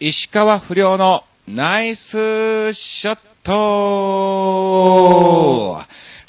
[0.00, 2.00] 石川不良のナイス
[2.74, 3.54] ショット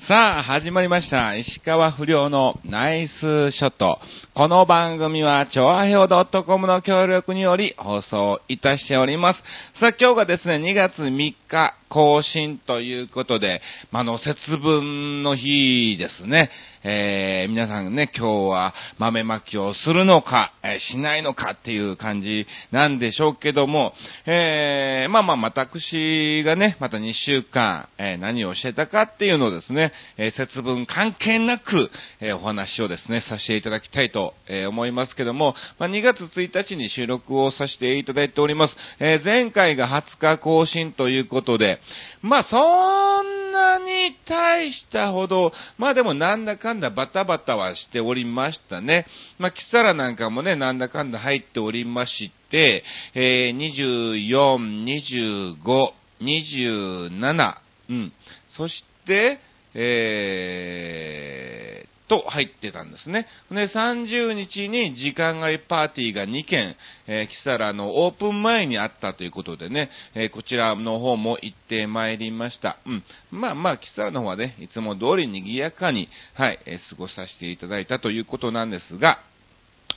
[0.07, 1.35] さあ、始まりました。
[1.35, 3.99] 石川不良のナイスショット。
[4.35, 9.41] この番組は、超和表 .com の協力により放送いたしております。
[9.79, 11.09] さあ、今日がですね、2月3
[11.47, 13.61] 日更新ということで、
[13.91, 16.49] まあ、の、節分の日ですね。
[16.87, 23.93] えー、皆さんね、今日は豆まきをするのか、えーしないのかっていう感じなんでしょうけども、
[24.27, 31.89] えー、まあまあ、私がね、また2週間、えー何をしてたかっていうのをですね、えー節分関係なく、
[32.21, 38.75] えーお話をですね、させていただきたいと、え思いますけども、まあ、2月1日に収録をさせていただいております。
[38.99, 41.74] えー前回が20日更新ということで、
[42.21, 42.57] まあ、そ
[43.21, 49.05] んなに大したほど、まあでもなんだかんだバタバタはしておりましたね。
[49.37, 54.83] まあ、キサラなんかもね、なんだかんだ入っておりまして、えー24、
[55.63, 57.55] 25、27、
[57.89, 58.13] うん。
[58.49, 59.39] そして、
[59.73, 63.27] えー、と入ってたんですね。
[63.49, 66.75] で、30日に時間外パーティーが2件、
[67.07, 72.77] えー、キサラのオープン前にあったということでね、えーこちらの方も行ってまいりました。
[72.85, 73.03] うん。
[73.31, 79.21] まあまあ、キサラの方はね、いつも通り賑やかに、はい、えー過ごさせていただいたということなんですが、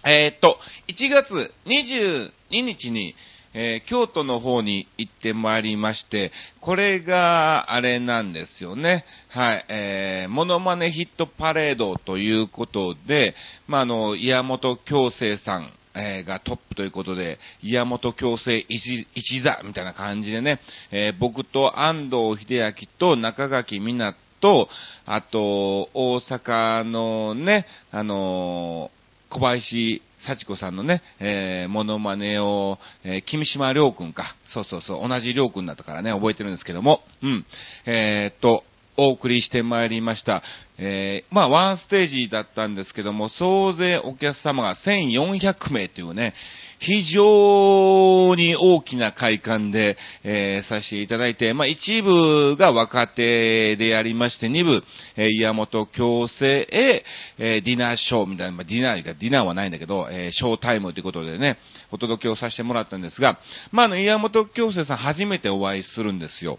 [0.05, 3.15] えっと、1月22日に、
[3.55, 9.05] えー京都の方に行ってまいりまして、これがあれなんですよね。
[9.29, 13.35] はい、えー、モノマネヒットパレードということで、
[13.67, 19.07] まあ、あの、岩本京生さん、えがトップということで、岩本京成一
[19.43, 20.61] 座みたいな感じでね、
[20.93, 24.69] えー僕と安藤秀明と中垣みなと、
[25.07, 28.99] あと、大阪のね、あのー
[29.31, 34.35] 小林幸子さんのね、えー、モノマネを、えー、君島良くんか。
[34.51, 37.47] そうそうそう、同じ良くんだったからね、覚えてるんですけども、うん。
[37.87, 38.65] えー、っと、
[39.01, 40.43] お送りしてまいりました。
[40.77, 46.35] えー、まあ、ワンステージだったんですけども、総勢お客様が1400名というね、
[46.79, 54.83] 非常に大きな会館で、えーさせていただいて、まあ、一部が若手でやりまして、二部、
[55.17, 57.05] えー岩本京成へ、
[57.39, 61.59] えーディナーショーみたいな、まあ、ディナーが、ディナーはないんだけど、えーショータイムということでね、
[61.91, 63.39] お届けをさせてもらったんですが、
[63.73, 66.59] まあ、あの、岩本京成さん初めてお会いするんですよ。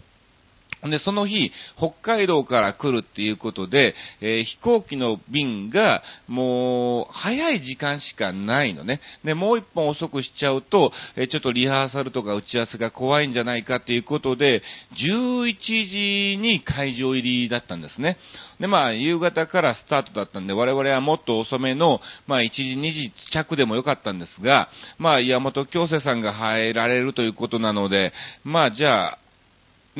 [0.84, 9.00] で、その日、北海道から来るっていうことで、えー飛行機の便が、もう、早い時間しかないのね。
[9.24, 14.62] で、もう一本遅くしちゃうと、えーちょっとリハーサルとか打ち合わせが怖いんじゃないかっていうことで、
[14.96, 18.16] 11時に会場入りだったんですね。
[18.58, 28.12] で、まあ、夕方からスタートだったんで、我々はもっと遅めの、まあ、1時、2時着でもよかったんですが、まあ、岩本京生さんが入られるということなので、
[28.44, 29.18] まあ、じゃあ、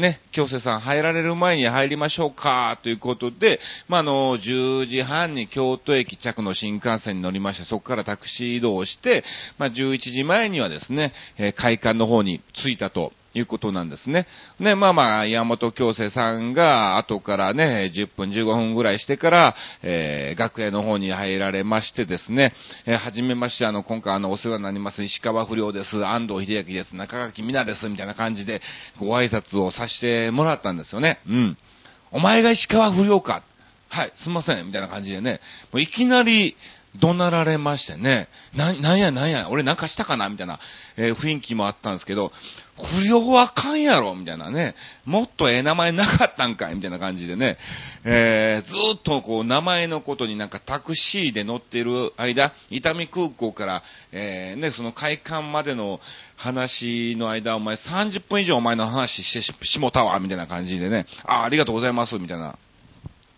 [0.00, 9.25] ね、京成さん入られる前に入りましょうか、ということで、まあ、あの、10時半に京都駅着の新幹線に乗りまして、そこからタクシー移動して、
[9.59, 13.12] まあ、11時前にはですね、えー会館の方に着いたと。
[13.35, 14.27] いうことなんですね。
[14.59, 22.55] ね、まあまあ、山本京生さんが後からね、10分15分ぐらいしてから、えー楽屋の方に入られましてですね、
[22.87, 28.63] えーはじめまして、あの、今回あの、お世話になります、石川不良です、安藤秀明です、中垣みなです、みたいな感じで、
[28.99, 31.21] ご挨拶をさせてもらったんですよね。
[31.29, 31.59] うん。
[32.11, 33.43] お前が石川不良か。
[33.89, 35.41] はい、すいません、みたいな感じでね、
[35.73, 36.57] もういきなり、
[36.99, 40.59] 怒鳴られましてね、な、なんやなんや、俺なんかしたかなみたいな、
[40.97, 42.33] えー雰囲気もあったんですけど、
[42.77, 44.75] 不良はあかんやろみたいなね、
[45.05, 47.59] もっとええ名前なかったんかいみたいな感じでね、
[48.05, 56.01] えーずっとこう名前のことになんかタクシーで乗ってる間、伊丹空港から、えーね、その会館までの
[56.37, 62.59] 話の間、お前30分以上お前の話してししもたわ、みたいな感じでね、あ、ありがとうございます、みたいな。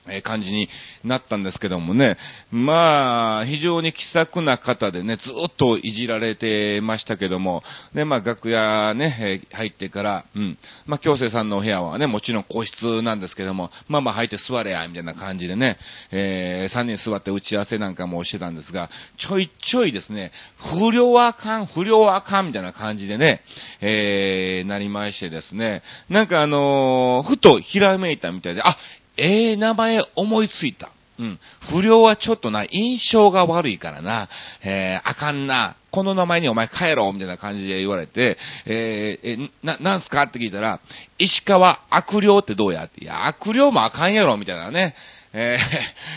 [0.08, 0.68] え感じに
[1.04, 2.16] なったんですけどもね、
[2.50, 7.62] まあ、非常に気さくな方でね、ずっといじられてましたけども、
[7.94, 15.78] で、まあ、楽屋ね、え入ってから、うん、まあ、京生さんのお部屋はね、もちろん個室なんですけども、まあまあ入って座れや、みたいな感じでね、
[16.10, 23.43] えー、3人座って打ち合わせなんかもしてたんですが、ちょいちょいですね、不良はあかん、不良はあかん、みたいな感じでね、
[23.81, 28.76] えー、なりましてですね、なんかあのーふとひらめいたみたいで、あ、
[29.17, 30.91] ええ名前思いついた。
[31.19, 31.38] うん。
[31.70, 34.29] 不良はちょっとな、印象が悪いからな、
[34.62, 40.23] えー、あかんな、この名前にお前帰ろう、みたいな感じで言われて、えー、え、な、なんすか？
[40.23, 40.81] って聞いたら、
[41.19, 42.85] 石川悪霊ってどうや？
[42.85, 44.94] って、いや、悪霊もあかんやろ、みたいなね、
[45.35, 46.12] えー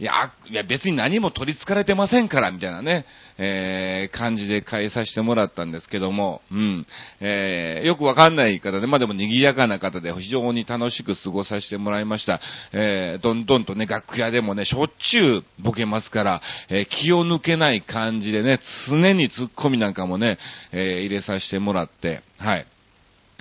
[0.00, 3.04] いや、いや別に何も取り憑かれてませんから、みたいなね、
[3.36, 6.86] えー、感じで返させてもらったんですけども、うん、
[7.20, 12.40] えー、よくわかんない方で、まあでも賑やかな方で非常に楽しく過ごさせてもらいました。
[12.72, 20.38] えー、どんどんとね、楽屋でもね、しょっちゅうボケますから、えー、気を抜けない感じでね、常にツッコミなんかもね、
[20.70, 22.66] えー、入れさせてもらって、はい。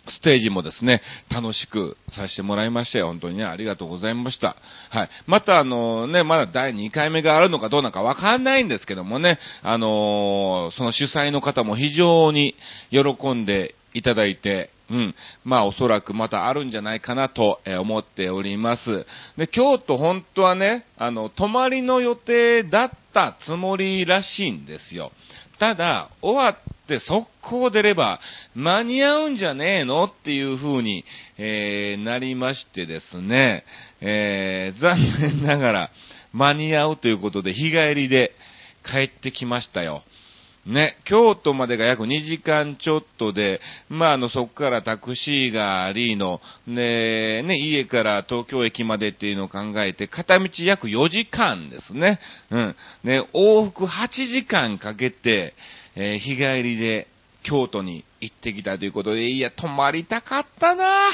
[0.10, 3.08] ステージもですね、楽しくさせてもらいましたよ。
[3.08, 4.56] 本当にね、ありがとうございました。
[4.90, 5.10] はい。
[5.26, 12.56] またあのね、まだ第2回目があるのかどうなのかわかんないんですけどもね、あのー、その主催の方も非常に
[12.92, 15.16] 喜んでいただいて、うん。
[15.44, 19.06] まあおそらくまたあるんじゃないかなと思っております。
[19.38, 25.12] で、京都本当はね、あの、泊まりの予定だったつもりらしいんですよ。
[25.60, 28.20] ただ、終わって速攻出れば
[28.56, 31.04] 間に合うんじゃねえのっていう風に、
[31.38, 33.64] えー、なりましてですね、
[34.02, 35.92] えー、残念ながら
[36.34, 38.32] 間に合うということで日帰りで
[38.86, 40.04] 帰ってきましたよ。
[40.68, 52.20] ね、京都までが約2時間ちょっとで、まあ、あの、そこからタクシーがありの、ね、ね、家から東京駅までっていうのを考えて、片道約4時間ですね。
[52.52, 52.76] うん。
[53.06, 55.54] ね、往復8時間かけて、
[56.00, 57.08] えー、日帰りで
[57.42, 61.10] 京都に行ってきたということで、いや、泊まりたかったな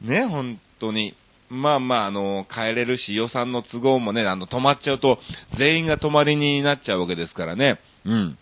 [0.00, 1.14] ね、本当に。
[1.50, 5.18] まあまあ、あの、帰れるし、予算の都合もね、あの、泊まっちゃうと、
[5.58, 7.80] 全員が泊まりになっちゃうわけですからね。
[8.04, 8.38] うん。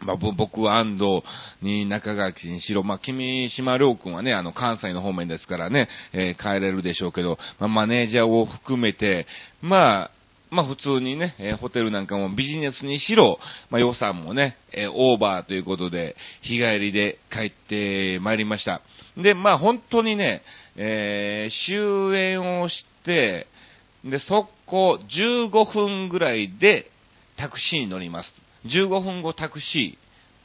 [0.00, 1.22] まあ、僕は安藤
[1.62, 9.26] に中垣にしろ、まあ、君島良君はね、あの、関西の方面ですからね、えー、帰れるでしょうけど、まあ、マネージャーを含めて、
[9.60, 10.10] まあ、
[10.50, 13.38] まあ普通にね、えー、ホテルなんかもビジネスにしろ、
[13.70, 18.80] まあ予算もね、えー、オーバーということで、日帰りで帰ってまいりました。
[19.16, 20.42] で、まあ本当にね、
[20.76, 23.46] えー、終演をして、
[24.04, 26.90] で、速攻15分ぐらいで
[27.36, 28.32] タクシーに乗ります。
[28.66, 29.98] 15分後タクシ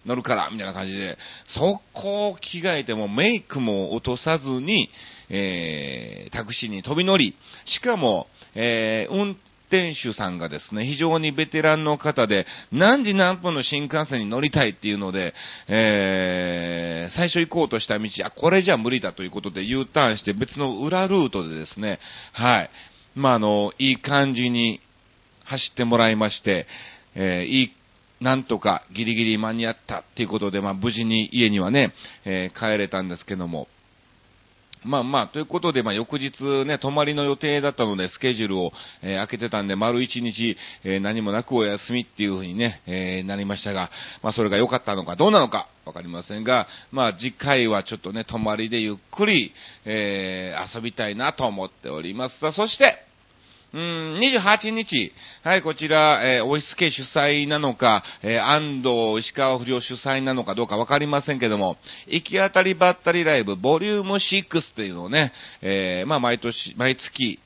[0.06, 1.18] ー乗るから、みたいな感じで、
[1.48, 4.90] 速攻着替えてもメイクも落とさずに、
[5.30, 7.36] えー、タクシーに飛び乗り、
[7.66, 9.38] しかも、えー、運
[9.74, 15.34] 転手さんがですね、非常にベテランの方で、何時何分の新幹線に乗りたいっていうので、
[15.68, 22.00] えー、最初行こうとした道、あ、これじゃ無理だということで U ターンして別の裏ルートでですね、
[22.34, 22.70] はい。
[23.16, 24.80] まあ、あの、いい感じに
[25.44, 26.68] 走ってもらいまして、
[27.16, 27.74] えー、いい
[28.22, 31.94] なんとかギリギリ間に合ったっていうことで、まあ無事に家にはね、
[32.26, 33.68] えー、帰れたんですけども。
[34.86, 38.72] まあまあ、ということで、まあ翌日ね、泊まりの予定だったので、スケジュールを、
[39.02, 43.90] えー、開けてたんで、丸一日、えー、何もなくお休みっていうふうにね、えー、なりましたが、
[44.22, 49.54] まあそれが良かったのかどうなのか、わかりませんが、まあ次回はちょっとね、泊まりでゆっくり、
[49.86, 52.40] えー、遊びたいなと思っております。
[52.40, 53.06] さあ、そして、
[53.74, 55.12] うん、28日、
[55.44, 65.34] はい、こちら、えー、オフィス系主催なのか、えー、安藤石川不良主催なのかどうかわかりませんけども、行き当たりばったりライブ、ボリューム6っていうのをね、
[65.64, 67.40] えー、まあ、毎年、毎月、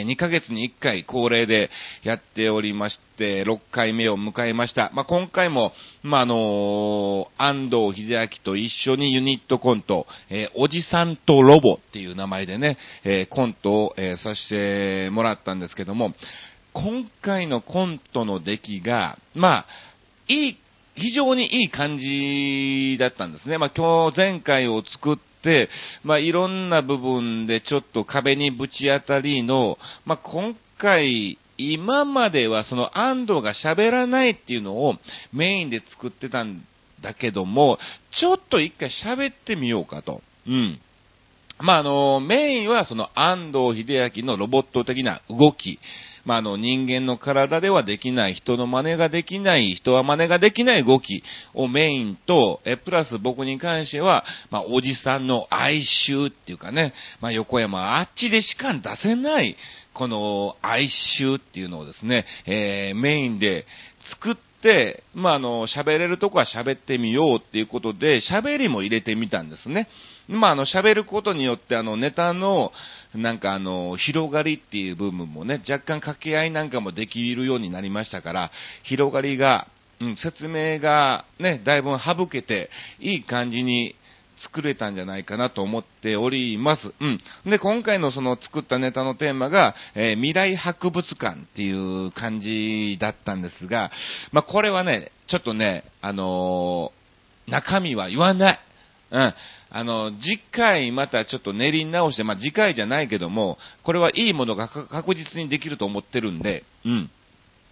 [0.00, 1.70] え2ヶ月に1回恒例で
[2.02, 4.90] やっておりまして、6回目を迎えました。
[4.94, 5.72] まあ、今回も、
[6.02, 14.48] まあ、あの、安藤秀明と一緒にユニットコント、えー、おじさんとロボっていう名前でね、えー、コントを、えさせ
[15.06, 16.14] てもらったんですけども、
[16.72, 19.66] 今回のコントの出来が、まあ、
[20.28, 20.58] いい
[20.94, 23.58] 非常にいい感じだったんですね。
[23.58, 25.16] まあ、今日前回を作っ、
[26.02, 34.96] まあ、いろんな部分でちょっと壁にぶち当たりの、まあ、今回、今まではその安藤が喋らないっていうのを
[35.32, 36.64] メインで作ってたん
[37.00, 37.78] だけども、
[38.12, 40.22] ちょっと一回喋ってみようかと。
[40.46, 40.80] うん。
[41.60, 45.78] まあ、あの、メインはその安藤秀明のロボット的な動き。
[46.24, 51.22] まあ、あの、人間の体ではできない、人の真似ができない、人は真似ができない動き
[51.54, 59.56] をメインと、え、プラス僕に関しては、まあ、おじさんの哀愁っていうかね、まあ、横山あっちでしか出せない、
[59.94, 60.88] この哀
[61.20, 63.66] 愁っていうのをですね、えー、メインで
[64.10, 69.88] 作って、まあ、あの、喋れるとこは喋ってみようっていうことで、喋りも入れてみたんですね。
[70.28, 72.72] まあ、あの、喋ることによって、あの、ネタの、
[73.14, 78.50] なんかあの、広がりっていう部分もね、若干掛け合いなんかもできるようになりましたから、
[78.82, 79.68] 広がりが、
[80.00, 83.94] うん、説明がね、だいぶ省けて、いい感じに
[84.42, 86.92] 作れたんじゃないかなと思っております。
[87.00, 87.20] うん。
[87.46, 93.92] で、今回のその作ったネタのテーマが、えー、未来博物館っていう感じだったんですが、
[94.32, 98.60] まあ、これはね、ちょっとね、あのー、中身は言わない。
[99.12, 99.34] うん。
[99.74, 107.10] あの、次回またちょっと練り直して、まあ、次回じゃないけども、これはいいものが確実にできると思ってるんで、うん。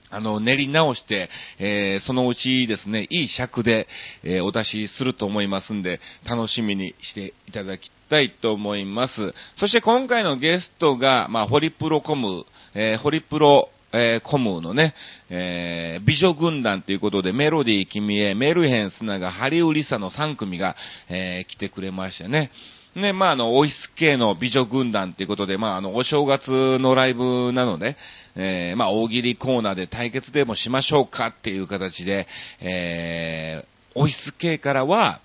[0.09, 1.28] あの、練り直して、
[1.59, 3.87] えー、そのうちですね、いい尺で、
[4.25, 9.35] えー、お出しすると思いますんで、楽しみにしていただきたいと思います。
[9.59, 14.94] そして今回のゲストが、まあ、ホリプロコム、えー、ホリプロ、えー、コムのね、
[15.28, 20.76] えー、美女軍団ということで、メロディー君へ、メルヘンスナがハリウリサの3組が、
[21.09, 22.50] えー、来てくれましたね。
[22.97, 27.97] ね、まあ、あの、オイス系の美女軍団ということで、まあ、あの、お正月のライブなので、
[28.35, 32.26] えー、まあ、大喜利コーナーで対決でもしましょうかっていう形で、
[32.61, 35.20] えー、オイス系からは、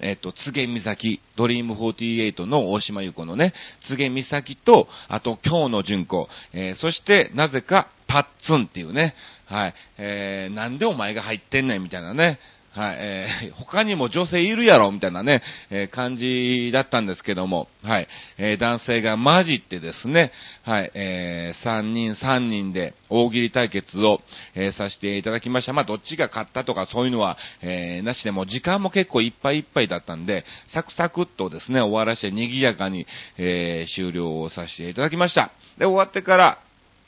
[0.00, 3.52] えっ、と、つげみさき、ドリーム48の大島優子のね、
[3.86, 9.14] つげみさきと、あと、今日の純子、えー、そして、なぜか、パッツンっていうね、
[9.46, 12.38] はい、えー、なんでお前が入ってんねんみたいなね、
[12.78, 18.08] はい、えー、 他にも女性いるやろみたいなね、えー、感じだったんですけども、はい、
[18.38, 20.30] えー、男性が混じってですね、
[20.62, 24.20] はい、えー、3人3人で大喜利対決を、
[24.54, 25.72] えー、させていただきました。
[25.72, 33.08] まあ、どっちが勝ったとかそういうのは、えー、なしでも時間も結構いっぱいいっぱいだったんで、サクサクっとですね、終わらせて賑やかに、
[33.38, 35.50] えー、終了をさせていただきました。
[35.78, 36.58] で、終わってから、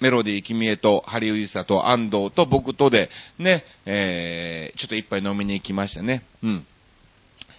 [0.01, 6.25] メロディー、君へと、ハリウイサと、安藤と僕とで、ね、えー、ちょっと一杯飲みに行きましたね。
[6.43, 6.67] うん。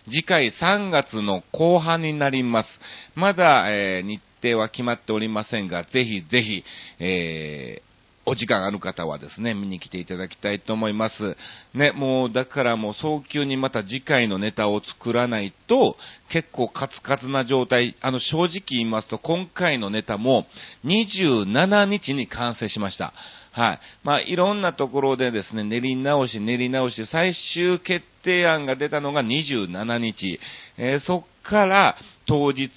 [0.06, 2.70] 次回3月の後半になります。
[3.16, 6.64] まだ、えー、日程は決まっておりませんが、ぜひぜひ、
[7.00, 7.91] えー、
[8.26, 11.36] お時間ある方はですね、見に来ていただきたいと思います。
[11.74, 15.98] ね、もう、だからもう早急にまた次回のネタを作らないと、
[16.30, 20.46] 結構カツカツな状態、あの、正直言いますと、今回のネタも
[20.86, 23.14] 27日に完成しました。
[23.54, 23.80] はい。
[24.04, 30.40] まあ、いろんなところでですね、練り直し、練り直し、最終決定案が出たのが27日。
[30.78, 31.98] えー、そっから
[32.28, 32.70] 当日、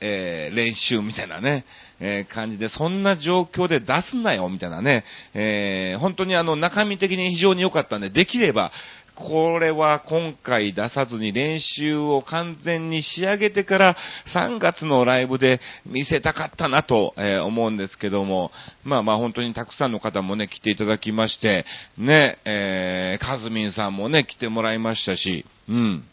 [0.00, 1.64] えー、練習みたいなね、
[2.00, 8.72] えー、感じで、そんな状況で出すなよ、みたいなね、えー、本当にあの、中身的に非常に良かったんで、できれば、
[9.16, 18.50] これは今回出さずに練習を完全に仕上げてから3月のライブで見せたかったなと、え思うんですけども、
[18.84, 21.64] まあまあ本当にたくさんの方もね、来ていただきまして、
[21.96, 26.04] ね、えー、カズミンさんもね、来てもらいましたし、うん。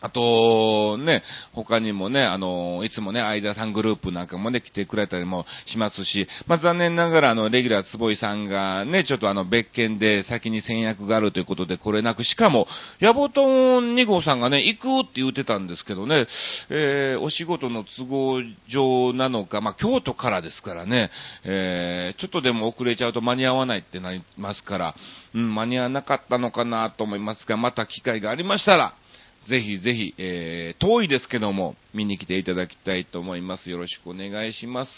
[0.00, 12.68] あと、ね、他にもね、あの、いつもね、相田さんグループなんかもね、来てくれたりもしますし、まあ、残念ながら、あの、レギュラー坪井さんがね、ちょっとあの、別件で先に戦略があるということで来れなく、しかも、
[13.00, 16.26] ヤボトン2号さんがね、行くって言ってたんですけどね、
[16.70, 21.10] えー、お仕事の都合上なのか、まあ、京都からですからね、
[21.44, 24.94] えー、ちょっとでも遅れちゃうと間に合わないってなりますから、
[25.34, 28.94] うん、間に合わなかったのかなと思いますが、また機会がありましたら、
[29.48, 33.70] ぜひぜひ、えー、遠いですけども、見に来ていただきたいと思います。
[33.70, 34.90] よろしくお願いします。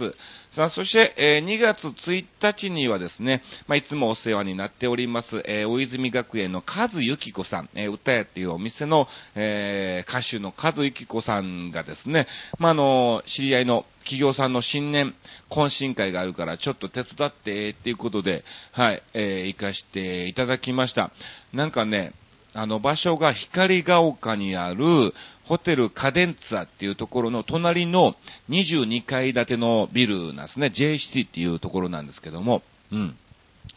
[0.57, 12.27] さあ、そして、えー、2月1日にはですね、まあ、いつもお世話になっております、えー、大泉学園のカズユキコさん、えー、歌屋っていうお店の、え、歌手のカズユキコさんがですね、
[12.59, 15.15] まあ、あの、知り合いの企業さんの新年
[15.51, 21.13] 懇親会があるからちょっと手伝ってっていうことで、はい、えー、行かしていただきました。
[21.53, 22.15] なんかね、
[22.55, 25.13] あの場所が光が丘にある
[25.45, 28.15] ホテルカデンツァっていうところの隣の
[28.49, 30.73] 22階建てのビルなんですね。
[30.75, 33.17] JCT っていうところなんですけども、うん。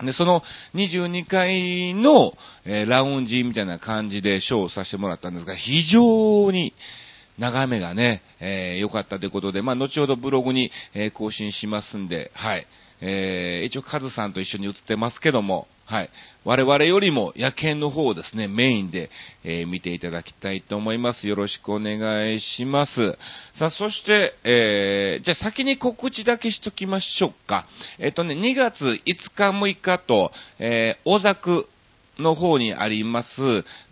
[0.04, 0.42] で、その
[0.74, 2.34] 22階の、
[2.66, 6.74] えー、ラウンジみたいな感じでショーをさせてもらったんですが、非常に
[7.38, 12.68] 眺めがね、えー、かったということで、まあ、後ほどブログに、えー、更新しますんで、はい。
[13.02, 16.10] えー、一応カズさんと一緒に映ってますけども、はい。
[16.46, 19.10] 我々よりも野犬の方をですね、メインで、
[19.44, 21.28] えー、見ていただきたいと思います。
[21.28, 23.18] よろしくお願いします。
[23.58, 27.66] さあ、そして、えー、じゃあ先に告知だけしときましょうか。
[28.00, 29.02] えっ、ー、とね、2月5
[29.36, 31.68] 日6日と、えー、大作
[32.20, 33.30] の方にあります、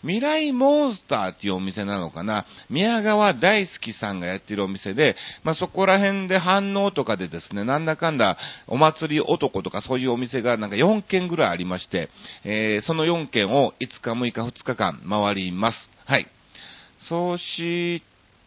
[0.01, 2.45] 未来モンスターっていうお店なのかな。
[2.69, 8.37] 宮川大好さんがやってるお店で、まあ、そこら辺で反応とかでですね、なんだかんだ
[8.67, 12.09] お祭り男とかそういうお店がなんか4軒ぐらいありまして、
[12.43, 15.89] えー、その4軒を5日6日2日間回ります。
[16.05, 16.27] はい。
[17.07, 18.03] そし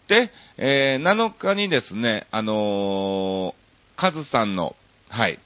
[0.08, 4.76] て、えー、7日にですね、あのー、カズさんの、
[5.08, 5.38] はい、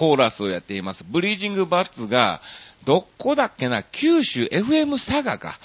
[0.00, 1.04] コーラスをやっています。
[1.04, 2.40] ブリージングバッツが、
[2.84, 5.58] どこだっけな、九州 FM 佐賀か、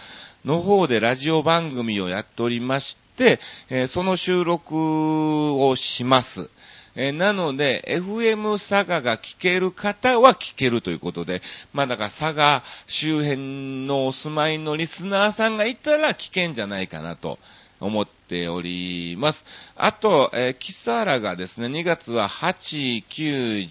[0.44, 6.50] の方でラジオ番組をやっておりまして、えー、その収録をします。
[6.96, 11.42] えー、なので、FM 佐賀が聞ける方は聞けるということで、
[11.74, 17.40] まあだから佐賀周辺のお住まいのリスナーさんがいたら聞けんじゃないかなと
[17.82, 19.44] 思っております。
[19.76, 23.68] あと、えー、キサラがですね、2月は8、9、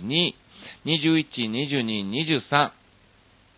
[0.00, 0.36] 10に、
[0.84, 2.10] 21、22、
[2.48, 2.70] 23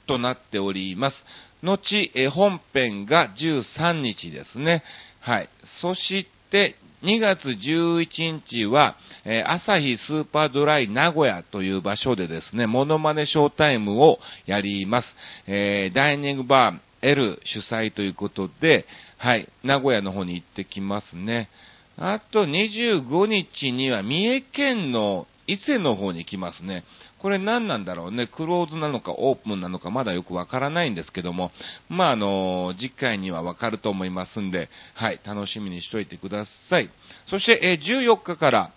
[0.07, 1.17] となっております。
[1.63, 4.83] 後、え本編が13日ですね。
[5.21, 5.49] はい。
[5.81, 15.09] そして、2月11日は、えー、朝日スーパードライ名古屋という場所でですね、モノマネショータイムをやります。
[15.47, 18.85] えー、ダイニングバー L 主催ということで、
[19.17, 21.49] はい、名古屋の方に行ってきますね。
[21.97, 26.85] あと25日には三重県の伊勢の方に行きますね。
[27.19, 28.29] これ何なんだろうね。
[28.29, 31.51] クローズなのかオープンなのかまだよくわからないんですけども、
[31.89, 36.89] まあ、あの、次回にはわかると思いますんで、はい、楽しみにしといてください。
[37.27, 38.73] そして、え14日から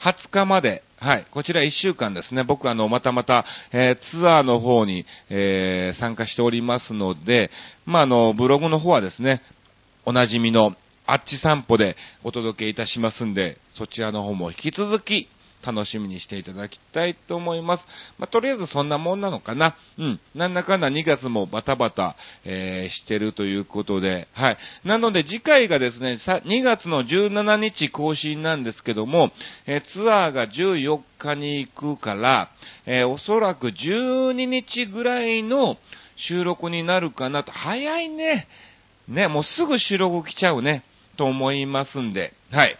[0.00, 2.42] 20日まで、はい、こちら1週間ですね。
[2.42, 7.50] 僕あの、またまた、えー、ツアーの方に、えー、参加しておりますので、
[7.84, 9.42] まあ、あの、ブログの方はですね、
[10.06, 10.74] おなじみの
[11.06, 15.28] あっち散歩でお届けいたしますんで、そちらの方も引き続き
[15.64, 17.84] 楽しみにしていただきたいと思います。
[18.18, 19.76] まあ、とりあえずそんなもんなのかな。
[19.98, 20.20] うん。
[20.34, 24.58] なんだかんだ2月もバタバタ、えー、してるということで、はい。
[24.84, 29.30] なので次回がですね、さ2月の17日更新なんですけども、
[29.66, 32.50] えー、ツアーが14日に行くから、
[32.86, 35.76] えー、おそらく12日ぐらいの
[36.16, 37.52] 収録になるかなと。
[37.52, 38.48] 早いね。
[39.08, 40.84] ね、もうすぐ収録来ちゃうね。
[41.16, 42.76] と思いますんで、はい。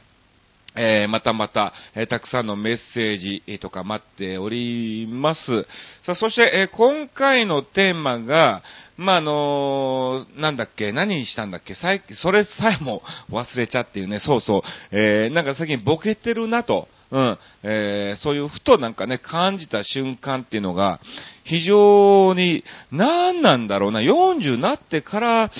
[0.76, 5.62] えー、またまた、えー、たくさんのメッセージ、えー、とか待っております。
[6.04, 8.62] さあ、そして、え、今回のテーマが、
[8.96, 14.62] まあ、あのなんだっけ、何にしたんだっけ、さいそれさえも忘れちゃっていうね、そうそ
[14.92, 21.00] う、えなんか最近ボケてるなと、うん、えそういうふとなんかね、感じた瞬間っていうのが、
[21.44, 25.50] 非常に、何なんだろうな、40なってからっ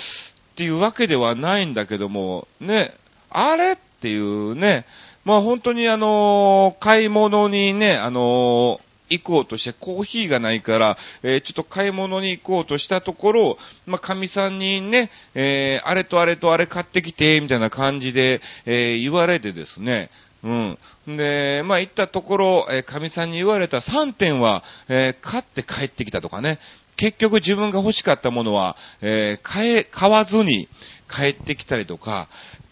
[0.57, 2.95] ていうわけではないんだけども、ね、
[3.31, 4.85] あれってていうね、
[5.25, 20.11] まあ本当にあの、買い物にね、あの、行こうとして、コーヒーがないから、えー、ちょっと買い物に行こうとしたところ、まあ、神さんにね、えー、あれとあれとあれ買ってきて、みたいな感じで、えー、言われてですね、
[20.43, 20.79] うん。
[21.17, 26.59] で、まあ、行ったところ、えー、神さんに言われた3点は、えー、買って帰ってきたとかね、
[26.97, 30.69] 結局自分が欲しかったものは、えー、買え、買わずに
[31.11, 32.29] 帰ってきたりとか、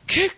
[0.07, 0.35] 結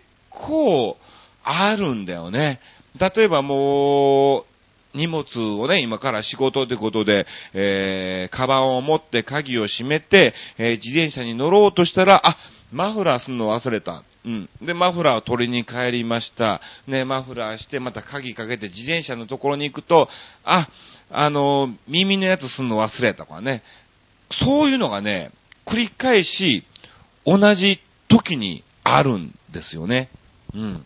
[0.47, 0.97] 構
[1.43, 2.59] あるんだよね。
[2.99, 5.25] 例えばもう、荷物
[5.59, 12.37] をね、今から仕事ってことで、えー、カバンを持って鍵を閉めて、えー、自転車に乗ろうとしたら、あ、
[12.71, 14.03] マフラーすんの忘れた。
[14.25, 14.49] うん。
[14.61, 16.61] で、マフラーを取りに帰りました。
[16.87, 20.07] ね、マフラーして、また鍵かけて自転車のところに行くと、
[20.43, 20.69] あ、
[21.11, 23.63] あの、耳のやつすんの忘れたとかね。
[24.31, 25.31] そういうのがね、
[25.65, 26.65] 繰り返し、
[27.25, 30.09] 同じ時にあるんですよね。
[30.55, 30.85] うん。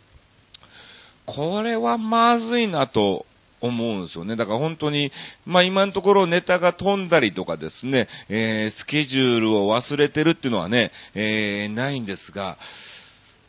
[1.26, 3.26] これはまずいなと
[3.62, 4.36] 思うんですよね。
[4.36, 5.12] だから本当に、
[5.46, 12.58] まあ今のところネタが飛んだりとかですね、えー、スケジュールを忘れてるっていうのはね、えー、ないんですが、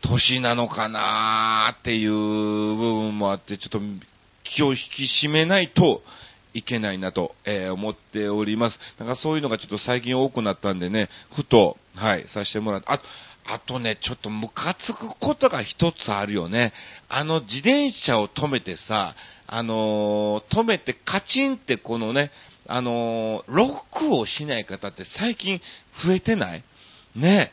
[0.02, 3.80] 年なのかなーっていう部分もあって、ちょっと
[4.44, 6.02] 気を引き締めないと
[6.54, 8.78] いけないなと、えー、思っております。
[8.98, 13.00] なんかそういうのがちょっと最近多くなったんでね、ふと、はい、させてもらって、あ、
[13.46, 16.72] あとね、ちょっとムカつくことが一つあるよね。
[17.08, 19.14] あの、自転車を止めてさ、
[19.46, 22.30] あのー、止めてカチンってこのね、
[22.68, 25.60] あのー、ロックをしない方って最近
[26.04, 26.62] 増えてない？
[27.16, 27.50] ね。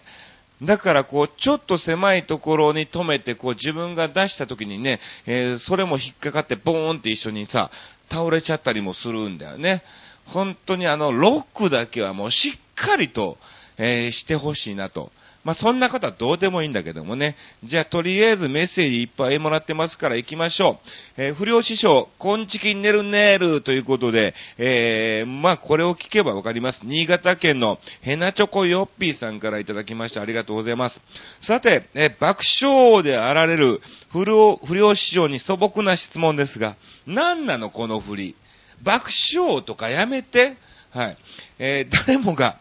[0.62, 7.72] だからこう、ちょっと狭いところに止めて、こう自分が出した時にね、えー、それも引っかかってボーンって一緒にさ、
[8.10, 9.84] 倒れちゃったりもするんだよね。
[10.26, 13.38] 本当にあの、ロックだけはもうしっかりと、
[13.78, 15.12] えー、してほしいなと。
[15.48, 17.38] まあ、そんなことはどうでもいいんだけどもね。
[17.64, 20.78] じゃあ、とりあえずメッセージいっぱいもらってますから行きましょ
[21.18, 21.22] う。
[21.22, 26.82] えー、不良師匠、こんちきねるねるということで、えー、まあ、これを聞けばわかります。
[26.84, 30.22] 新潟県のヘナチョコヨッピーさんからいただきました。
[30.22, 31.00] ありがとうございます。
[31.40, 33.80] さて、えー、爆笑であられる
[34.12, 38.36] 不良、不良師匠に素朴な質問ですが、何なのこの振り？
[38.84, 40.58] 爆笑とかやめて？
[40.92, 41.18] はい。
[41.58, 42.60] えー、誰もが、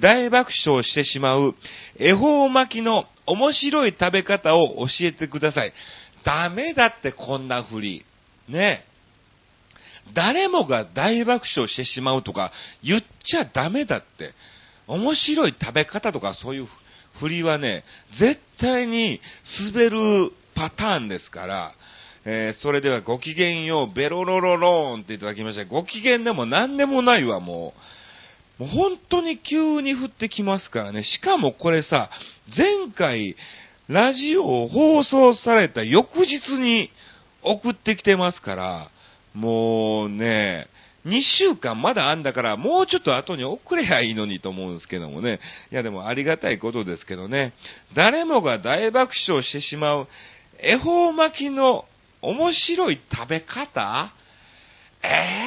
[0.00, 1.54] 大爆笑してしまう
[1.98, 5.72] 恵方巻きの面白い食べ方を教えてください。
[6.24, 8.04] ダメだってこんなふり。
[8.48, 8.84] ね
[10.14, 14.32] 誰もが大爆笑してしまうとか言っちゃダメだって。
[14.86, 16.68] 面白い食べ方とかそういう
[17.18, 17.84] 振りはね、
[18.18, 19.20] 絶対に
[19.72, 21.74] 滑るパターンですから、
[22.24, 25.64] えー、それではご機嫌よう、ベロロロローンっていただきました。
[25.64, 27.80] ご機嫌でも何でもないわ、もう。
[28.58, 31.02] もう本当に急に降ってきますからね。
[31.02, 32.10] しかもこれさ、
[32.56, 33.36] 前回、
[33.88, 36.90] ラジオを放送された翌日に
[37.42, 38.90] 送ってきてますから、
[39.34, 40.68] もうね、
[41.06, 45.38] 2週間まだあんだから、もうちょっと後に遅れやいいのにと思うんですけどもね。
[45.70, 47.52] いやでもありがたいことですけどね。
[47.94, 50.08] 誰もが大爆笑してしまう
[50.58, 51.84] 恵方巻きの
[52.22, 54.12] 面白い食べ方？
[55.02, 55.45] ええー、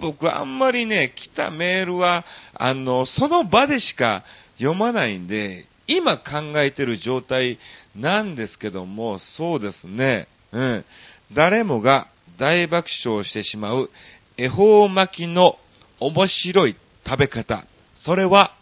[0.00, 4.24] 僕あんまりね、来たメールは、あの、その場でしか
[4.58, 7.58] 読まないんで、今考えてる状態
[7.94, 10.28] なんですけども、そうですね。
[10.52, 10.84] うん。
[11.32, 13.90] 誰もが大爆笑してしまう
[14.36, 15.56] 恵方巻きの
[16.00, 17.64] 面白い食べ方。
[17.96, 18.54] それは、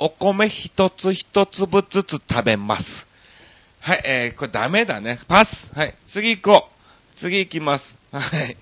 [0.00, 2.84] お米一つ一粒ずつ食べます。
[3.80, 5.20] はい、えー、これダメだね。
[5.28, 5.78] パス。
[5.78, 6.68] はい、次行こ
[7.16, 7.18] う。
[7.20, 7.94] 次行きます。
[8.10, 8.56] はい。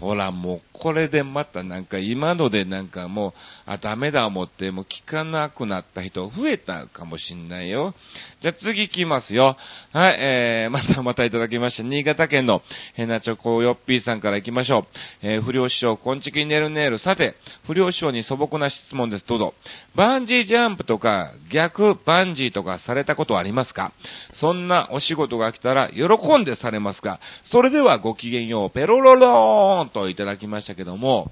[0.00, 3.32] ほら、もう、これでまたなんか今のでなんかもう、
[3.66, 7.94] あ、ダメだ思って、もう聞かなくなった人増えたかもしんないよ。
[8.40, 9.56] じゃあ次行きますよ。
[9.92, 11.82] はい、えー、 またまたいただきました。
[11.82, 12.62] 新潟県の
[12.94, 14.86] ヘナチョコヨッピーさんから行きましょう。
[15.22, 16.98] えー、不良師匠、こんちきねるねる。
[16.98, 17.34] さて、
[17.66, 19.26] 不良師匠に素朴な質問です。
[19.26, 19.54] どうぞ。
[19.96, 23.92] バンジージャンプとか、逆バンジーとかされたことありますか？
[24.34, 27.18] そんなお仕事が来たら喜んでされますか？
[27.42, 31.30] それではごきげんよう、ペロロローンといただきましたけども、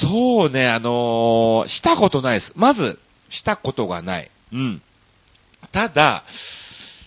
[0.00, 2.52] そうね、あのー、したことないです。
[2.56, 2.98] まず、
[3.30, 4.30] したことがない。
[4.52, 4.82] うん。
[5.72, 6.24] ただ、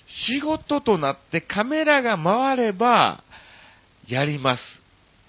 [0.07, 3.23] 仕事となってカメラが回れば、
[4.07, 4.63] やります。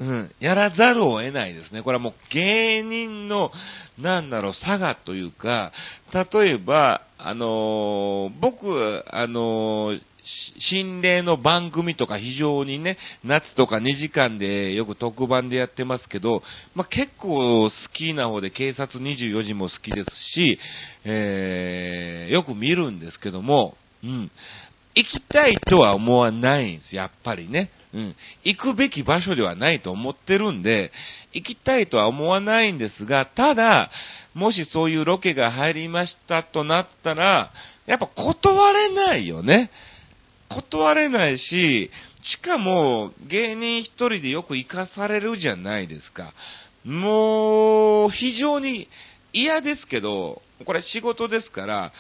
[0.01, 0.35] うん。
[0.41, 1.83] やらざるを得ないですね。
[1.83, 3.51] これはもう芸人の、
[3.99, 5.73] なんだろう、差がというか、
[6.13, 10.03] 例えば、あのー、僕、あのー、
[10.59, 16.43] 心霊の番組とか非常にね、夏とか2時間でよく特番でやってますけど、
[16.75, 20.59] まあ、結構好きな方で警察24時も好きですし、
[21.05, 24.31] えー、よく見るんですけども、うん。
[24.95, 27.71] 行きたいとは思わないんです、やっぱりね。
[27.95, 28.17] うん。
[28.45, 30.93] 行くべき場所ではないと思ってるんで、
[31.33, 33.91] 行きたいとは思わないんですが、ただ、
[34.35, 37.53] もしそういうロケが入りましたとなったら、
[37.87, 39.71] やっぱ断れないよね。
[40.51, 41.91] 断れないし、
[42.23, 46.35] しかも芸人一人でよく行かされるじゃないですか。
[46.85, 48.89] もう、非常に
[49.33, 51.93] 嫌ですけど、これ仕事ですから、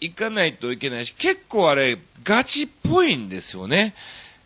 [0.00, 3.94] 行かないといけないし、結構あれ、ガチっぽいんですよね。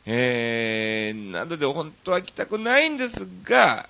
[0.06, 3.88] えー、なので本当は行きたくないんですが、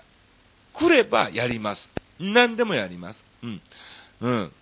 [0.73, 1.89] 来ればやります。
[2.21, 3.25] 何でもやります。
[3.43, 3.61] うん。
[4.21, 4.53] うん。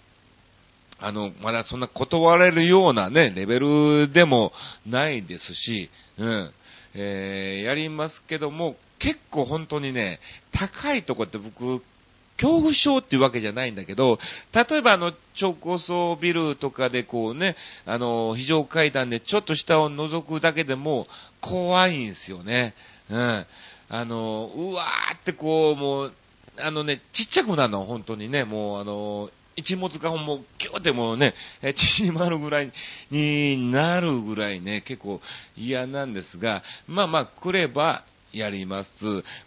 [1.02, 4.52] あの、まだそんな断れるようなね、レベルでも
[4.86, 6.50] ないですし、うん。
[6.94, 10.20] えー、やりますけども、結構本当にね、
[10.52, 11.82] 高いとこって僕、
[12.36, 14.18] 恐怖症っていうわけじゃないんだけど、
[14.54, 21.06] 例えばあの、超高層ビルとかでこうね、あの、非常階段でちょっと下を覗くだけでも
[21.40, 22.74] 怖いんですよね。
[23.10, 23.46] うん。
[23.88, 26.12] あの、うわーってこう、もう、
[26.58, 32.72] あのね、ちっちゃくなるの、本当にね、もうあの、一物がもうギューってもうね、縮まるぐらい
[33.10, 35.20] になるぐらいね、結構
[35.56, 38.88] 嫌なんですが、まあまあ来ればやります。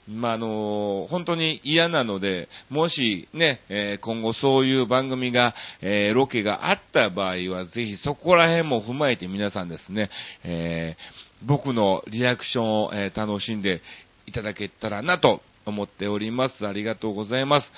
[0.08, 10.10] まあ、あの本当に嫌なので、もしね、えー、今後そういう番組が、えー、ロケがあった場合は、ぜひそこら辺も踏まえて皆さんですね、
[10.44, 10.96] え、
[11.44, 13.82] 僕のリアクションを、え楽しんで
[14.28, 16.68] いただけたらなと思っております。
[16.68, 17.72] ありがとうございます。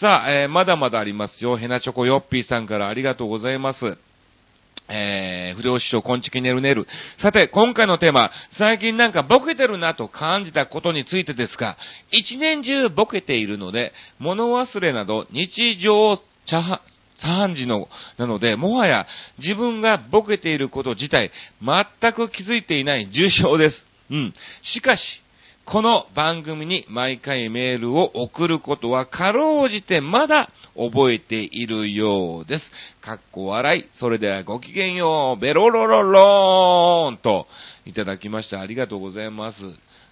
[0.00, 1.56] さあ、えー、まだまだありますよ。
[1.56, 3.96] ヘナチョコヨッピーさんからありがとうございます。
[4.88, 6.86] えー、不良師匠、こんちきねるねる。
[7.18, 11.76] さて、今回のテーマ、最近なんかボケてるなと感じたことについてですが、
[12.10, 16.80] 一年中ボケているので、物忘れなど日常茶
[17.22, 19.06] 飯事の、なので、もはや
[19.38, 21.30] 自分がボケていること自体、
[21.62, 23.86] 全く気づいていない重症です。
[24.10, 24.34] うん。
[24.62, 25.21] しかし、
[25.64, 32.64] この番組に毎回メールを送ることはかろうじてまだ覚えているようです。
[33.00, 33.98] かっこ笑い。
[33.98, 35.40] それではごきげんよう。
[35.40, 37.46] ベロロロローンと
[37.86, 38.60] いただきました。
[38.60, 39.58] ありがとうございます。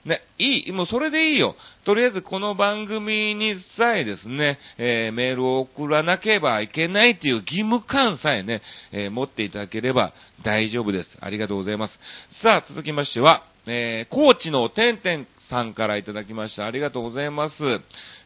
[0.05, 1.57] ね、いい、もうそれでいいよ。
[1.85, 11.19] とりあえずこの番組にさえですね、えー、メールを送らなければいけないっていう義務感さえね、えー、持っていただければ大丈夫です。
[11.21, 11.99] ありがとうございます。
[12.43, 16.65] さあ、続きましては、えー、高知のてんてんさんからいただきました。
[16.65, 17.57] ありがとうございます。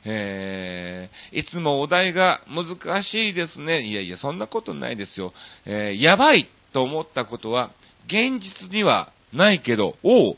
[0.04, 3.82] えー、いつもお題が難しいですね。
[3.82, 5.32] いやいや、そんなことないですよ。
[5.64, 7.70] えー、やばいと思ったことは、
[8.06, 10.36] 現実にはないけど、おう、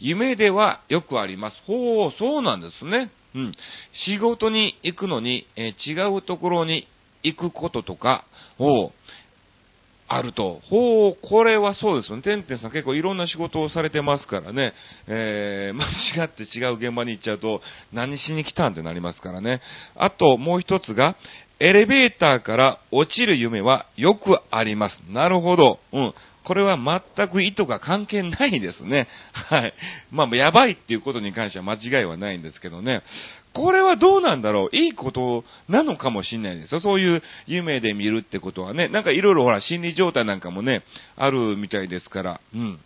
[0.00, 1.62] 夢ではよくあります。
[1.66, 3.10] ほう、そうなんですね。
[3.36, 3.52] うん。
[3.92, 6.88] 仕事に行くのに、えー、違うところに
[7.22, 8.24] 行くこととか
[8.58, 8.92] を、
[10.06, 10.60] あると。
[10.68, 12.22] ほう、これはそうですよね。
[12.22, 14.74] てんてんさん結構いろんな仕事をされてますからね。
[15.06, 15.74] えー、
[16.16, 17.62] 間違って違う現場に行っちゃうと、
[17.92, 19.60] 何しに来たんってなりますからね。
[19.96, 21.16] あと、もう一つが、
[21.60, 25.00] エレベーターから落ちる夢はよくあります。
[25.08, 25.78] なるほど。
[25.92, 26.14] うん。
[26.44, 26.76] これは
[27.16, 29.08] 全く意図が関係ないですね。
[29.32, 29.74] はい。
[30.10, 33.02] まあ、やばいっていうことに関しては間違いはないんですけどね。
[33.54, 34.76] これはどうなんだろう？
[34.76, 36.80] いいことなのかもしれないですよ。
[36.80, 38.88] そういう夢で見るってことはね。
[38.88, 40.82] なんかいろいろほら、心理状態なんかもね、
[41.16, 42.80] あるみたいですから、うん。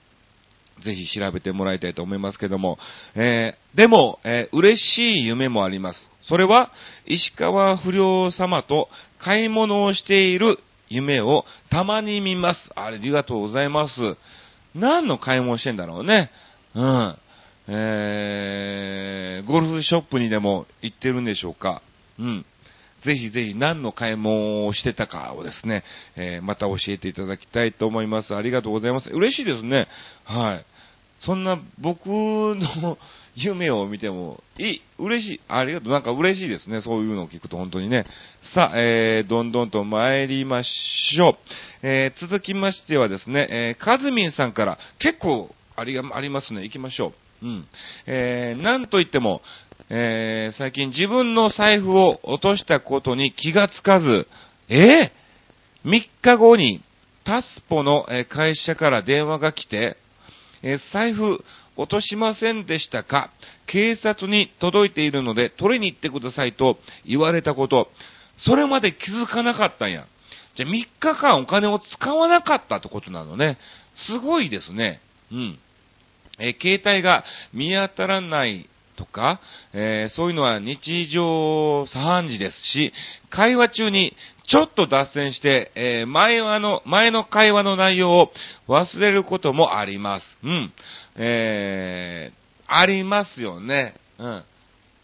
[0.85, 2.79] ぜひ調べてもらいたいと思いますけども。
[3.16, 6.09] えー、でも、えー、嬉しい夢もあります。
[6.23, 6.71] それは、
[7.07, 12.70] 石川不良様と買い物をしている夢をたまに見ます。
[12.74, 13.94] ありがとうございます。
[14.74, 16.31] 何の買い物してんだろうね。
[16.74, 17.16] うん。
[17.68, 21.83] えー、ゴルフショップにでも行ってるんでしょうか。
[22.18, 22.46] うん。
[23.05, 25.85] ぜひぜひ何の買い物をしてたかをですね、
[26.16, 28.35] えー、また教えていただきたいと思います。
[28.35, 29.11] ありがとうございます。
[29.11, 29.87] 嬉しいですね。
[30.24, 30.64] はい。
[31.20, 32.98] そんな僕の
[33.40, 38.05] 夢を見ても、いい、嬉しい、ありがとう、なんか嬉しいですね、そういうのを聞くと本当にね。
[38.55, 41.37] さあ、えー、どんどんと参りましょう。
[41.83, 47.46] えー、続きましてはですね、えー、かずみんさんから結構ありが、ありますね、行きましょう。
[47.46, 47.66] うん。
[48.07, 49.42] えー、なんといっても、
[49.90, 54.27] えー、最近自分の財布を落としたことに気がつかず、
[54.68, 56.83] えー、3日後に
[57.24, 59.96] タスポの会社から電話が来て、
[60.62, 61.44] えー、財布
[61.78, 63.30] 落としませんでしたか？
[63.66, 67.88] 警察に届いているので取りに行ってくださいと言われたこと。
[68.36, 70.06] それまで気づかなかったんや。
[70.56, 73.58] じゃ3日間お金を使わなかったってことなのね。
[73.94, 75.00] すごいですね。
[75.32, 75.58] うん。
[76.40, 79.40] え、携帯が見当たらないとか、
[79.72, 82.92] えー、そういうのは日常茶飯事ですし、
[83.30, 84.14] 会話中に
[84.48, 88.32] ちょっと脱線して、えー、前の、前の会話の内容を
[88.66, 90.26] 忘れることもあります。
[90.42, 90.72] うん。
[91.16, 93.94] えー、ありますよね。
[94.18, 94.44] うん。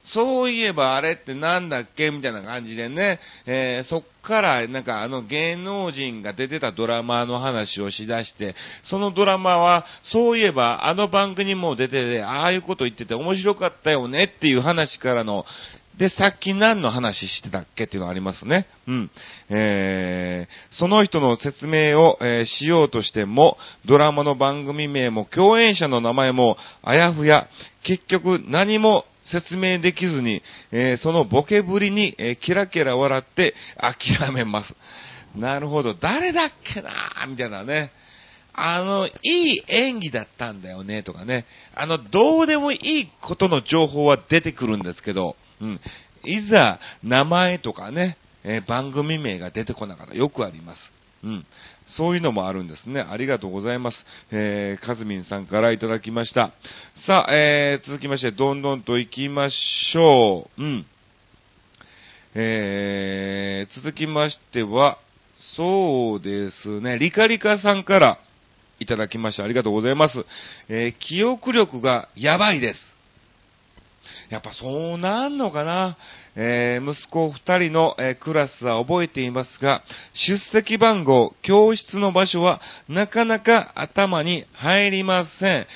[0.05, 15.45] そういえばあれってなんだっけみたいな感じでね、えー、そっからなんかあの芸能人が出てたドラマの話をしだして、そのドラマはそういえばあの番組も出てて、ああいうこと言ってて面白かったよねっていう話からの、
[15.99, 18.67] で、さっき何の話してたっけっていうのありますね。
[18.89, 19.11] うん。
[19.49, 27.49] えー、その人の説明を、えー、しようとしても、ドラマの番組名も共演者の名前もあやふや、
[27.85, 34.75] 結局何も説明できずに、えー、そのボケぶりに、えー、キラキラ笑って諦めます。
[35.35, 35.95] なるほど。
[35.95, 36.91] 誰だっけな
[37.29, 37.91] みたいなね。
[38.53, 41.45] あの、いい演技だったんだよね、とかね。
[41.75, 45.81] あの、どうでもいいことの情報は出てくるんですけど、うん。
[46.25, 50.15] いざ、名前とかね、えー、番組名が出てこなかった。
[50.15, 50.94] よくあります。
[51.25, 51.47] うん。
[51.87, 53.01] そういうのもあるんですね。
[53.01, 54.05] ありがとうございます。
[54.31, 56.53] えー、かずみんさんからいただきました。
[57.07, 60.63] さあ、えー、続きまして、どんどんと行きましょう。
[60.63, 60.87] うん。
[62.35, 64.99] えー、続きましては、
[65.57, 68.19] そうですね、リカリカさんから
[68.81, 69.45] いただきました。
[69.45, 70.25] ありがとうございます。
[70.69, 72.94] えー、記憶力がやばいです。
[74.31, 75.97] やっぱそうなんのかな？
[76.37, 79.83] えー、息子二人の、えー、クラスは覚えていますが、
[80.15, 85.67] 出席番号、教室の場所はなかなか頭に入りません。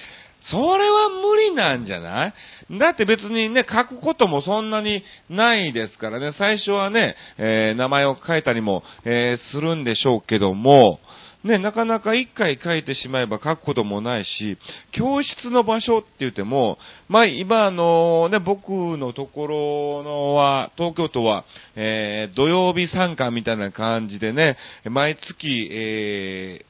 [0.50, 2.78] それは無理なんじゃない？
[2.78, 11.00] だって別にね、書くこともそんなにないですからね、最初はね、えー、名前を書いたりも、え、するんでしょうけども、
[11.44, 14.58] ね、なかなか一回書いてしまえば書くこともないし、
[14.90, 21.44] 教室の場所って言っても、まあ、今あの、ね、僕のところのは、東京都は、
[21.76, 26.68] えー、土曜日参加みたいな感じでね、毎月、えー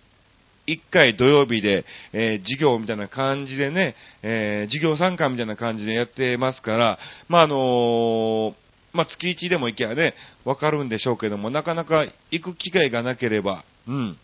[0.70, 8.54] 一回土曜日で、えー、授業みたいな感じでね、えー、授業参加みたいな感じでやってますから、まあ、あのー、
[8.92, 14.18] まあ、月1でも行けばね、わかるんでしょうけども、なかなか行く機会がなければ、うん。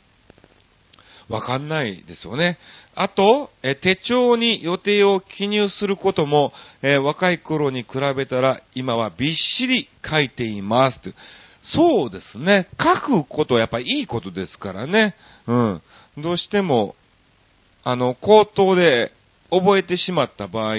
[1.28, 2.58] わかんないですよね。
[2.94, 10.98] あと、え手帳に予定を記入することも、え若い頃に比べたら今はびっしり書いています。
[11.62, 12.68] そうですね。
[12.78, 15.14] 書くことはやっぱりいいことですからね。
[15.46, 15.82] うん。
[16.18, 16.94] どうしても、
[17.82, 19.12] あの、口頭で
[19.50, 20.76] 覚えてしまった場合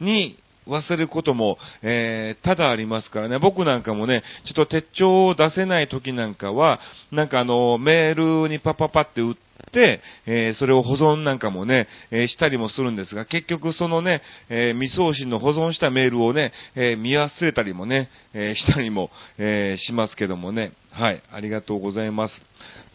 [0.00, 3.38] に、忘れることも、えー、ただありますからね。
[3.38, 6.80] 僕なんかもね、ちょっと手帳を出せない時なんかは、
[7.12, 9.34] なんかあの、メールにパパパって打っ
[9.72, 20.72] て、えー、それを保存なんかもね、えー、したりもするんですが、結局そのね、えー、未送信の保存したメールをね、え見忘れたりもね、えしたりも、えしますけどもね。
[20.90, 22.42] はい、ありがとうございます。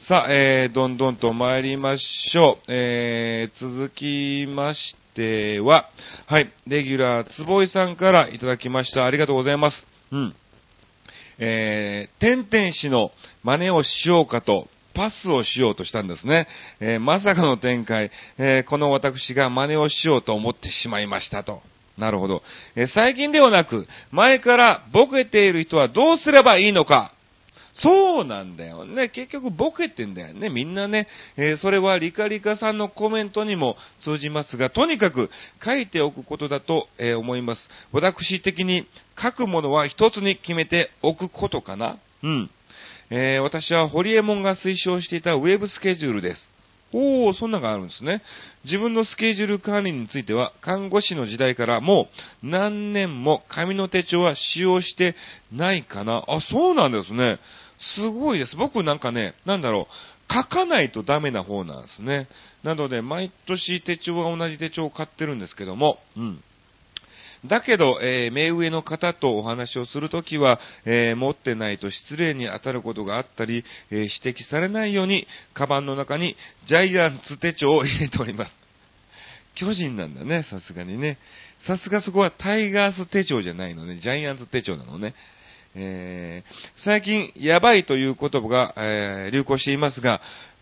[0.08, 2.63] さあ、えどんどんと参りましょう。
[2.67, 5.89] え続きましてでは、
[6.28, 9.06] はい、レギュラー、つぼいさんからいただきました。
[9.06, 9.86] ありがとうございます。
[10.12, 10.36] うん。
[11.39, 13.12] えー、天天使の
[13.43, 16.48] 真似をしようかと、パスをしようとしたんですね。
[16.80, 21.62] えー、まさかの展開、えー、この私が真似をしようと思ってしまいましたと。
[21.98, 22.43] なるほど。
[22.76, 27.13] えー、最近ではなく、前からボケている人はどうすればいいのか、
[27.73, 29.10] そうなんだよね。
[29.10, 30.49] 結局ボケてんだよね。
[30.49, 31.08] みんなね。
[31.38, 35.29] えー、それはリカリカさんのコメントにも通じますが、とにかく
[35.63, 37.62] 書いておくことだと、えー、思います。
[37.91, 41.97] 私的に書くものは一つに決めておくことかな。
[42.23, 42.49] うん。
[43.12, 46.59] えー、私はホリエモンが推奨していたウェブスケジュールです。
[46.91, 48.21] おー、そんなのがあるんですね。
[48.65, 52.08] 自分のスケジュール管理については、看護師の時代からも
[52.43, 55.15] う何年も紙の手帳は使用して
[55.52, 56.23] ないかな。
[56.28, 57.39] あ、そうなんですね。
[57.95, 58.56] すごいです。
[58.56, 62.28] 僕なんかね、なんだろう、書かないとダメな方なんですね。
[62.63, 66.43] なので、毎年手帳は同じ手帳を買ってるんですけども、うん。
[67.45, 78.56] だけど、えー、目上の方とお話をするときは、えー、持ってないと失礼に当たることがあったり、えー、指摘されないように、カバンの中にジャイアンツ手帳を入れております。
[79.56, 81.17] 巨人なんだね、さすがにね。
[81.65, 85.13] さすがそこはタイガース手帳じゃないのね、ジャイアンツ手帳なのね。
[85.75, 90.19] えー、最近、やばいという言葉が、えー、流行していますが、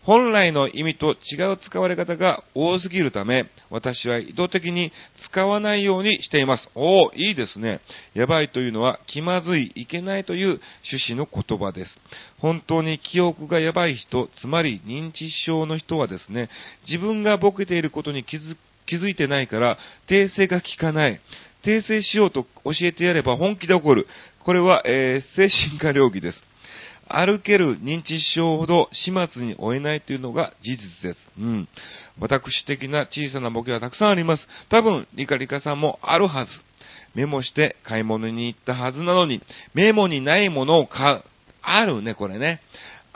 [0.08, 4.90] 本来の意味と違う使われ方が多すぎるため、私は意図的に
[5.30, 6.66] 使わないようにしています。
[6.74, 7.82] おー、いいですね。
[8.14, 11.98] やばいというのは気まずい、いけないという趣旨の言葉です。
[12.38, 16.48] 本当に記憶がやばい人、つまり認知症の人はですね、
[16.86, 19.76] 自分がボケていることに気づ気づいてないから、
[20.08, 21.20] 訂正が効かない。
[21.62, 24.06] 訂正しようと教えてやれば本気で怒る。
[24.42, 26.47] これは、えー、精神科療儀です。
[27.08, 31.20] 歩ける認知症ほど始末に追えないというのが事実です。
[31.38, 31.68] うん。
[32.20, 34.46] 私的な小さなボケはたくさんあります。
[34.68, 36.50] 多分、リカリカさんもあるはず。
[37.14, 39.42] メモして買い物に行ったはずなのに、
[39.74, 41.22] メモにないものを買う。
[41.62, 42.60] あるね、これね。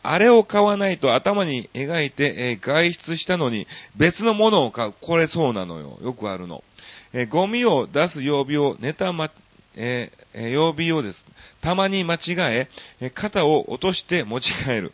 [0.03, 4.95] あれを買わないと頭に描いて、えー、外出したのに別のものを買う。
[5.01, 5.99] これそうなのよ。
[6.03, 6.65] よくあるの。
[7.13, 9.31] えー、ゴミを出す曜日をネタま、
[9.75, 11.25] えー、曜日をです。
[11.61, 12.69] たまに間違
[13.01, 14.93] え、肩を落として持ち帰る。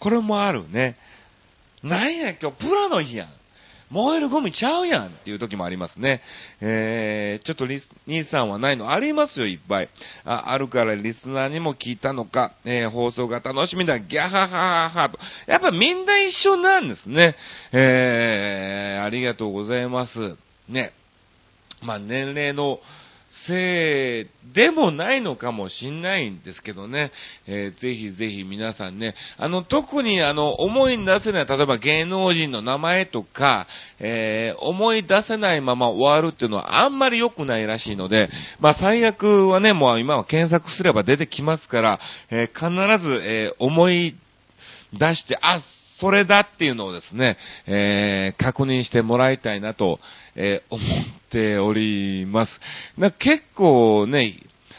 [0.00, 0.96] これもあるね。
[1.82, 3.28] なんや、今日プロの日やん。
[3.90, 6.20] 燃えるゴミちゃうやんっていう時もありますね。
[6.60, 9.88] えー、ちょっとリス、兄さんはないのありますよ、いっぱい。
[10.24, 15.18] あ、あるからリスナーにも聞いたのか、えー、放送が楽しみだ、ギャハハハハと。
[15.46, 17.36] やっぱみんな一緒なんですね。
[17.72, 20.36] えー、ありがとうございます。
[20.68, 20.92] ね。
[21.82, 22.80] まあ、年齢の、
[23.46, 27.12] せいでもないのかもしんないんですけどね、
[27.46, 33.66] えー、ぜひぜひ皆さんね、あの、特にあの、思い出せない、例えば芸能人の名前とか、
[33.98, 44.14] えー、思い出せないまま終わるっていうのはあんまり良くないらしいので、まあ最悪はね、もう今は検索すれば出てきますから、えー、必ず、え思い
[44.92, 45.60] 出して、あっ、
[46.04, 50.00] それだっていうのをですね、えー、確認してもらいたいなと、
[50.36, 50.88] えー、思っ
[51.30, 52.52] ております。
[53.18, 54.34] 結構ね、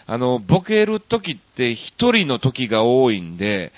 [0.05, 3.71] あの、ボケる時って一人の時が多いんで、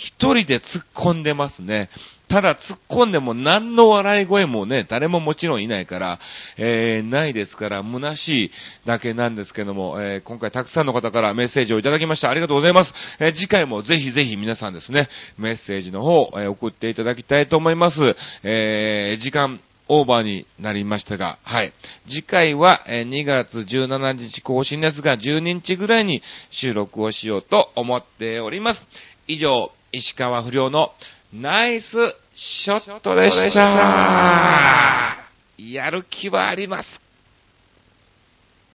[0.00, 1.90] 一人で突っ込んでますね。
[2.28, 6.20] ただ突っ込んでも何の笑い声もね、誰ももちろんいないから、
[6.56, 8.50] えー、ないですから、虚しい
[8.86, 12.30] だけなんですけども、えー、今回たくさんの方からメッセージをいただきました。
[12.30, 12.92] ありがとうございます。
[13.18, 15.08] えー、次回もぜひぜひ皆さんですね、
[15.38, 18.16] メッセージの方、えー送っていただきたいと思います。
[18.44, 21.72] えー時間、オーバーになりましたが、はい。
[22.08, 28.82] 次回は、え2月17日更新ですが、12日ぐらいに収録をしようと思っております。
[29.26, 30.92] 以上、石川不良の
[31.32, 31.86] ナイス
[32.34, 35.26] ショットでした。
[35.58, 37.09] やる気はあります